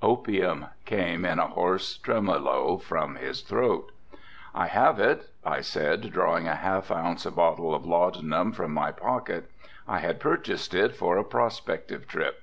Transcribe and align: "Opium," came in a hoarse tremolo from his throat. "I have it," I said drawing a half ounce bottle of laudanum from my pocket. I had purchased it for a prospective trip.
"Opium," 0.00 0.68
came 0.86 1.26
in 1.26 1.38
a 1.38 1.48
hoarse 1.48 1.98
tremolo 1.98 2.78
from 2.78 3.16
his 3.16 3.42
throat. 3.42 3.92
"I 4.54 4.66
have 4.68 4.98
it," 4.98 5.28
I 5.44 5.60
said 5.60 6.10
drawing 6.10 6.48
a 6.48 6.54
half 6.54 6.90
ounce 6.90 7.26
bottle 7.26 7.74
of 7.74 7.84
laudanum 7.84 8.52
from 8.52 8.72
my 8.72 8.90
pocket. 8.90 9.50
I 9.86 9.98
had 9.98 10.18
purchased 10.18 10.72
it 10.72 10.96
for 10.96 11.18
a 11.18 11.24
prospective 11.24 12.08
trip. 12.08 12.42